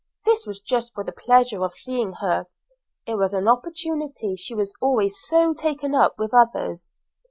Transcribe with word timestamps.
This 0.25 0.47
was 0.47 0.59
just 0.59 0.95
for 0.95 1.03
the 1.03 1.11
pleasure 1.11 1.63
of 1.63 1.73
seeing 1.75 2.13
her 2.21 2.47
it 3.05 3.17
was 3.19 3.35
an 3.35 3.47
opportunity; 3.47 4.35
she 4.35 4.55
was 4.55 4.73
always 4.81 5.15
so 5.23 5.53
taken 5.53 5.93
up 5.93 6.17
with 6.17 6.33
others. 6.33 6.91